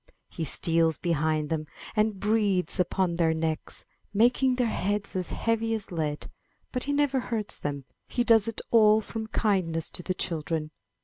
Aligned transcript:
He 0.31 0.45
steals 0.45 0.97
behind 0.97 1.51
them 1.51 1.67
and 1.95 2.19
breathes 2.19 2.79
upon 2.79 3.13
their 3.13 3.35
necks, 3.35 3.85
making 4.15 4.55
their 4.55 4.65
heads 4.65 5.15
as 5.15 5.29
heavy 5.29 5.75
as 5.75 5.91
lead; 5.91 6.25
but 6.71 6.85
he 6.85 6.91
never 6.91 7.19
hurts 7.19 7.59
them; 7.59 7.85
he 8.07 8.23
does 8.23 8.47
it 8.47 8.61
all 8.71 9.01
from 9.01 9.27
kindness 9.27 9.91
to 9.91 10.01
the 10.01 10.15
children. 10.15 10.71